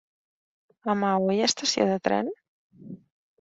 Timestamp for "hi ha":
1.33-1.49